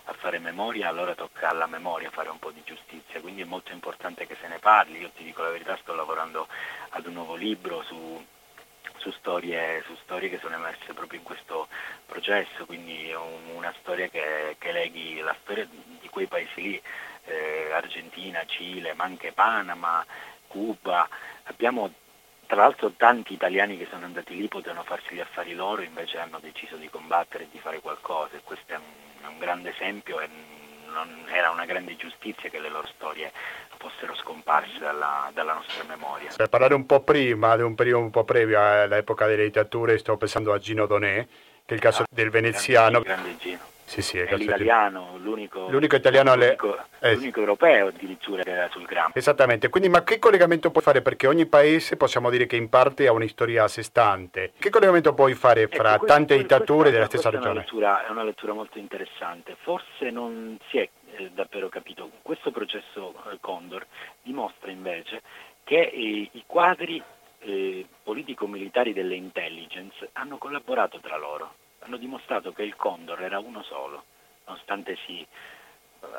[0.05, 3.71] a fare memoria, allora tocca alla memoria fare un po' di giustizia, quindi è molto
[3.71, 6.47] importante che se ne parli, io ti dico la verità, sto lavorando
[6.89, 8.25] ad un nuovo libro su,
[9.03, 11.67] su, storie, su storie, che sono emerse proprio in questo
[12.05, 13.13] processo, quindi
[13.53, 16.81] una storia che, che leghi la storia di quei paesi lì
[17.25, 20.05] eh, Argentina, Cile, ma anche Panama,
[20.47, 21.07] Cuba.
[21.43, 21.91] Abbiamo
[22.45, 26.39] tra l'altro tanti italiani che sono andati lì potevano farsi gli affari loro, invece hanno
[26.39, 30.19] deciso di combattere e di fare qualcosa e questo è un, è un grande esempio
[30.19, 30.29] e
[30.87, 33.31] non, era una grande giustizia che le loro storie
[33.83, 36.31] fossero scomparse dalla, dalla nostra memoria.
[36.35, 40.15] Per parlare un po' prima, di un periodo un po' previo all'epoca delle dittature, sto
[40.15, 41.27] pensando a Gino Donè,
[41.65, 43.01] che è il caso ah, del veneziano.
[43.01, 47.13] Grande, grande Gino sì, sì, è, è l'italiano, l'unico, l'unico, italiano l'unico, eh.
[47.13, 49.11] l'unico europeo addirittura che era sul grammo.
[49.13, 51.01] Esattamente, quindi ma che collegamento puoi fare?
[51.01, 54.53] Perché ogni paese possiamo dire che in parte ha una storia a sé stante.
[54.57, 57.49] Che collegamento puoi fare ecco, fra ecco, tante questo, dittature della stessa regione?
[57.49, 59.57] È una, lettura, è una lettura molto interessante.
[59.61, 62.11] Forse non si è eh, davvero capito.
[62.21, 63.85] Questo processo eh, Condor
[64.21, 65.21] dimostra invece
[65.63, 67.01] che eh, i quadri
[68.03, 74.05] politico-militari delle intelligence hanno collaborato tra loro hanno dimostrato che il Condor era uno solo,
[74.45, 75.25] nonostante si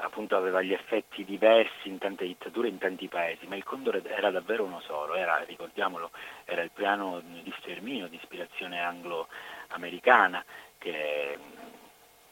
[0.01, 4.31] appunto aveva gli effetti diversi in tante dittature in tanti paesi, ma il Condor era
[4.31, 6.11] davvero uno solo, era, ricordiamolo,
[6.45, 10.43] era il piano di sterminio di ispirazione anglo-americana
[10.79, 11.39] che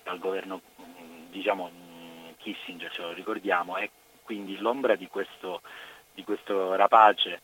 [0.03, 0.61] dal governo
[1.31, 1.71] diciamo
[2.43, 3.91] Kissinger ce lo ricordiamo e
[4.23, 5.63] quindi l'ombra di questo,
[6.13, 7.41] di questo rapace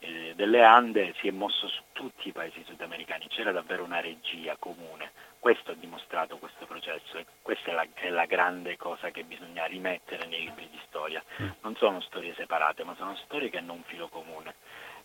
[0.00, 4.56] eh, delle Ande si è mosso su tutti i paesi sudamericani, c'era davvero una regia
[4.56, 5.12] comune.
[5.38, 9.64] Questo ha dimostrato questo processo e questa è la, è la grande cosa che bisogna
[9.66, 11.22] rimettere nei libri di storia.
[11.42, 11.48] Mm.
[11.62, 14.54] Non sono storie separate, ma sono storie che hanno un filo comune,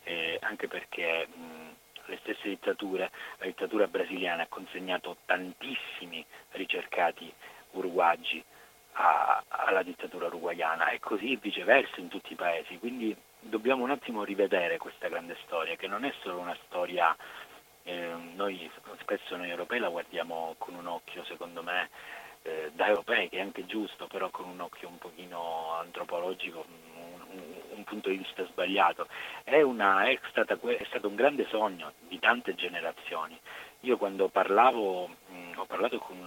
[0.03, 7.31] eh, anche perché mh, le stesse dittature, la dittatura brasiliana ha consegnato tantissimi ricercati
[7.71, 8.43] uruguagi
[8.93, 12.77] a, alla dittatura uruguayana e così viceversa in tutti i paesi.
[12.77, 17.15] Quindi dobbiamo un attimo rivedere questa grande storia, che non è solo una storia,
[17.83, 21.89] eh, noi spesso noi europei la guardiamo con un occhio, secondo me,
[22.43, 27.21] eh, da europei, che è anche giusto, però con un occhio un pochino antropologico, un,
[27.31, 29.07] un, un punto di vista sbagliato.
[29.43, 33.39] È, una, è, stata, è stato un grande sogno di tante generazioni.
[33.85, 36.17] Io quando parlavo, mh, ho parlato con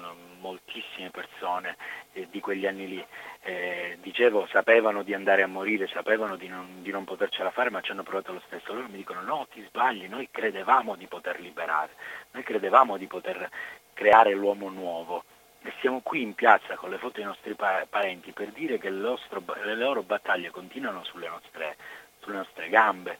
[0.41, 1.77] moltissime persone
[2.13, 3.07] eh, di quegli anni lì,
[3.45, 7.81] eh, dicevo sapevano di andare a morire, sapevano di non, di non, potercela fare, ma
[7.81, 8.75] ci hanno provato lo stesso.
[8.75, 11.93] Loro mi dicono no, ti sbagli, noi credevamo di poter liberare,
[12.33, 13.49] noi credevamo di poter
[13.95, 15.25] creare l'uomo nuovo.
[15.63, 19.43] E siamo qui in piazza con le foto dei nostri parenti per dire che nostro,
[19.65, 21.79] le loro battaglie continuano sulle nostre,
[22.21, 23.19] sulle nostre gambe.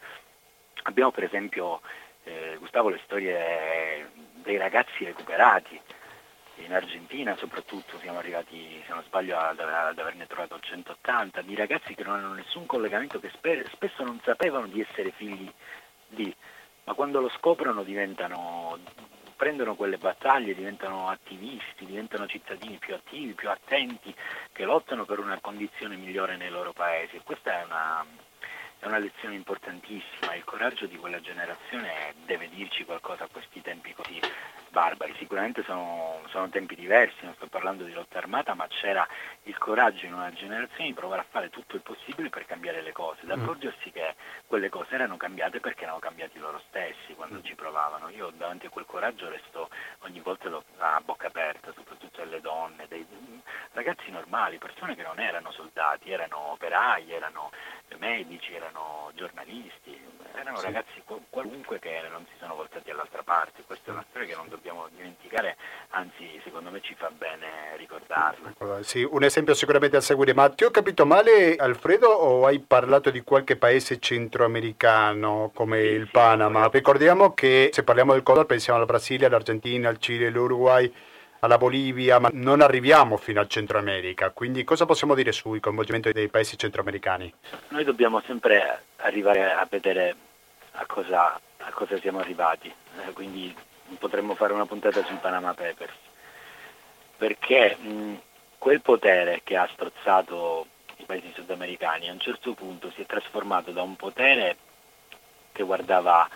[0.83, 1.81] Abbiamo per esempio,
[2.25, 5.79] eh, Gustavo, le storie dei ragazzi recuperati,
[6.59, 11.95] in Argentina soprattutto siamo arrivati, se non sbaglio, ad, ad averne trovato 180, di ragazzi
[11.95, 15.53] che non hanno nessun collegamento, che spe- spesso non sapevano di essere figli
[16.07, 16.35] di,
[16.85, 18.79] ma quando lo scoprono diventano,
[19.35, 24.15] prendono quelle battaglie, diventano attivisti, diventano cittadini più attivi, più attenti,
[24.53, 27.21] che lottano per una condizione migliore nei loro paesi.
[27.25, 28.07] Questa è una,
[28.79, 33.95] è una lezione importantissima, il coraggio di quella generazione deve dirci qualcosa a questi tempi
[33.95, 34.21] così
[34.77, 35.15] barbari.
[35.17, 39.07] Sicuramente sono, sono, tempi diversi, non sto parlando di lotta armata, ma c'era
[39.45, 42.93] il coraggio in una generazione di provare a fare tutto il possibile per cambiare le
[42.93, 43.31] cose, mm.
[43.31, 44.15] accorgersi che
[44.47, 48.11] quelle cose erano cambiate perché erano cambiati loro stessi quando ci provavano.
[48.11, 49.71] Io davanti a quel coraggio resto
[50.01, 53.07] ogni volta a bocca aperta, soprattutto alle donne, dei
[53.73, 57.51] ragazzi normali, persone che non erano soldati, erano operai, erano
[57.99, 59.99] medici, erano giornalisti,
[60.35, 60.65] erano sì.
[60.65, 63.63] ragazzi qualunque che non si sono voltati all'altra parte.
[63.67, 65.57] Questa è una storia che non dobbiamo dimenticare,
[65.91, 68.83] anzi secondo me ci fa bene ricordarla.
[68.83, 73.11] Sì, un esempio sicuramente a seguire, ma ti ho capito male Alfredo o hai parlato
[73.11, 76.69] di qualche paese centroamericano come sì, il Panama?
[76.69, 80.93] Ricordiamo che se parliamo del Codor pensiamo al Brasile, all'Argentina, al Cile, all'Uruguay
[81.47, 84.31] alla Bolivia, ma non arriviamo fino al Centro America.
[84.31, 87.33] Quindi cosa possiamo dire sul coinvolgimento dei paesi centroamericani?
[87.69, 90.15] Noi dobbiamo sempre arrivare a vedere
[90.73, 93.55] a cosa, a cosa siamo arrivati, eh, quindi
[93.99, 95.95] potremmo fare una puntata sui Panama Papers,
[97.17, 98.15] perché mh,
[98.59, 100.67] quel potere che ha strozzato
[100.97, 104.57] i paesi sudamericani a un certo punto si è trasformato da un potere
[105.53, 106.29] che guardava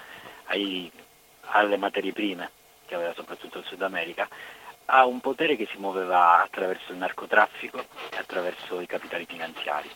[0.45, 0.91] ai,
[1.47, 2.51] alle materie prime,
[2.87, 4.29] che aveva soprattutto il Sud America,
[4.91, 9.89] a un potere che si muoveva attraverso il narcotraffico e attraverso i capitali finanziari.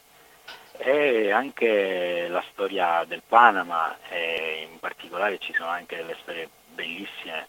[0.76, 7.48] E anche la storia del Panama, e in particolare ci sono anche delle storie bellissime,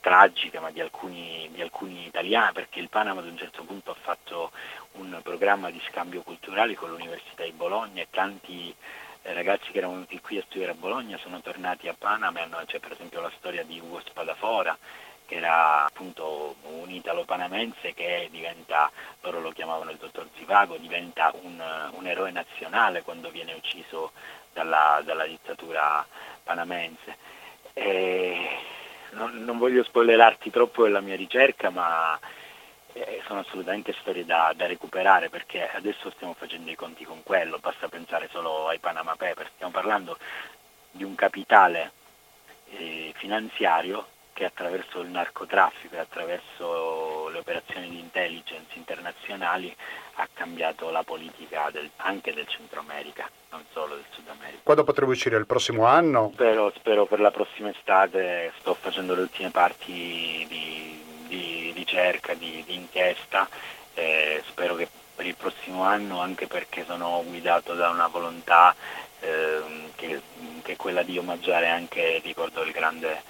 [0.00, 3.96] tragiche, ma di alcuni, di alcuni italiani, perché il Panama ad un certo punto ha
[4.00, 4.52] fatto
[4.92, 8.74] un programma di scambio culturale con l'Università di Bologna e tanti
[9.22, 12.78] eh, ragazzi che erano venuti qui a studiare a Bologna sono tornati a Panama, c'è
[12.78, 14.78] per esempio la storia di Ugo Spadafora,
[15.26, 21.62] che era appunto un italo-panamense che diventa, loro lo chiamavano il dottor Zivago, diventa un,
[21.92, 24.12] un eroe nazionale quando viene ucciso
[24.52, 26.06] dalla, dalla dittatura
[26.42, 27.16] panamense.
[29.10, 32.18] Non, non, voglio spoilerarti troppo della mia ricerca, ma
[32.92, 37.58] eh, sono assolutamente storie da, da, recuperare perché adesso stiamo facendo i conti con quello,
[37.58, 40.16] basta pensare solo ai Panama Papers, stiamo parlando
[40.90, 41.92] di un capitale
[42.70, 44.06] eh, finanziario
[44.36, 49.74] che attraverso il narcotraffico e attraverso le operazioni di intelligence internazionali
[50.16, 54.58] ha cambiato la politica del, anche del Centro America, non solo del Sud America.
[54.62, 55.38] Quando potremo uscire?
[55.38, 56.32] Il prossimo anno?
[56.34, 62.62] Spero, spero per la prossima estate, sto facendo le ultime parti di, di ricerca, di,
[62.66, 63.48] di inchiesta,
[63.94, 68.74] eh, spero che per il prossimo anno, anche perché sono guidato da una volontà
[69.20, 69.62] eh,
[69.94, 70.20] che,
[70.60, 73.22] che, è quella di omaggiare anche, ricordo il grande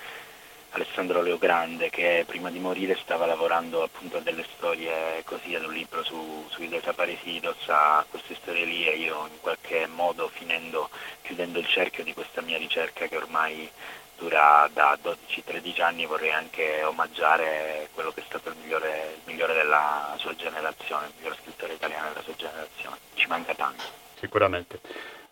[0.70, 5.72] Alessandro Leogrande che prima di morire stava lavorando appunto a delle storie così, ad un
[5.72, 10.90] libro su, sui desaparecidos, a queste storie lì e io in qualche modo finendo,
[11.22, 13.70] chiudendo il cerchio di questa mia ricerca che ormai
[14.16, 19.54] dura da 12-13 anni vorrei anche omaggiare quello che è stato il migliore, il migliore
[19.54, 22.96] della sua generazione, il migliore scrittore italiano della sua generazione.
[23.14, 23.84] Ci manca tanto.
[24.18, 24.80] Sicuramente.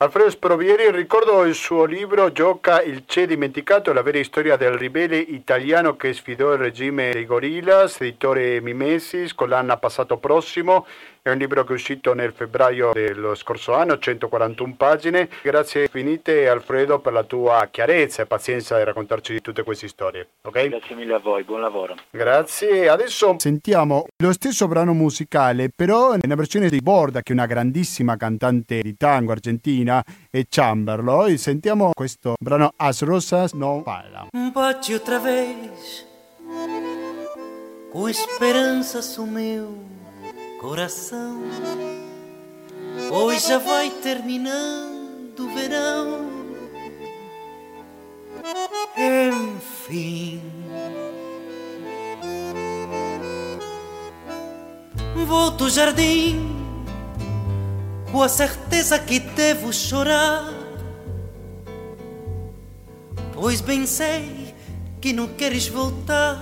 [0.04, 5.16] Alfredo Sprovieri, ricordo il suo libro Gioca il C'è dimenticato, la vera storia del ribelle
[5.16, 10.84] italiano che sfidò il regime dei Gorillas, editore Mimesis, con l'anno passato prossimo.
[11.24, 15.30] È un libro che è uscito nel febbraio dello scorso anno, 141 pagine.
[15.40, 20.28] Grazie infinite Alfredo per la tua chiarezza e pazienza di raccontarci di tutte queste storie.
[20.42, 20.68] Okay?
[20.68, 21.94] Grazie mille a voi, buon lavoro.
[22.10, 22.90] Grazie.
[22.90, 28.18] Adesso sentiamo lo stesso brano musicale, però nella versione di Borda, che è una grandissima
[28.18, 29.93] cantante di tango argentina,
[30.32, 31.28] e Chamberlo.
[31.28, 34.28] E sentiamo questo brano As Rosas No Parlam.
[34.34, 36.06] Un bacio outra vez,
[37.92, 39.84] com esperança sumiu
[40.60, 41.42] coração.
[43.10, 46.32] Hoje já vai terminando o verão.
[48.96, 50.40] Enfim,
[55.26, 56.53] vou do jardim
[58.14, 60.44] com a certeza que devo chorar.
[63.32, 64.54] Pois bem sei
[65.00, 66.38] que não queres voltar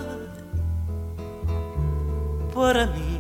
[2.53, 3.11] para mim.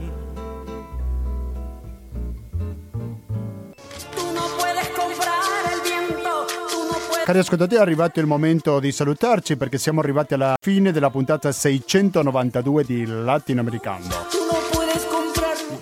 [7.24, 11.50] Cari ascoltatori, è arrivato il momento di salutarci perché siamo arrivati alla fine della puntata
[11.50, 14.41] 692 di Latinoamericano.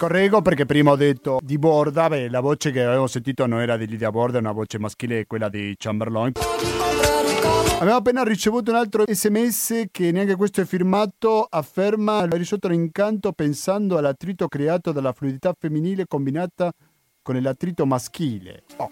[0.01, 3.77] Correggo perché prima ho detto di Borda, beh, la voce che avevo sentito non era
[3.77, 6.33] di Lidia Borda, è una voce maschile, quella di Chamberlain.
[7.81, 13.33] Abbiamo appena ricevuto un altro sms che neanche questo è firmato, afferma ho risolto l'incanto
[13.33, 16.73] pensando all'attrito creato dalla fluidità femminile combinata
[17.21, 18.63] con l'attrito maschile.
[18.77, 18.89] Oh,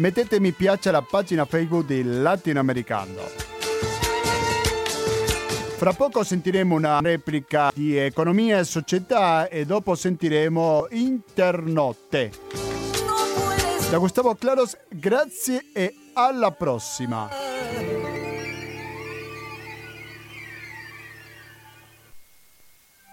[0.00, 3.59] Mettete mi piace alla pagina Facebook di Latinoamericano.
[5.80, 12.32] Fra poco sentiremo una replica di Economia e Società e dopo sentiremo Internotte.
[13.90, 17.30] Da Gustavo Claros, grazie e alla prossima.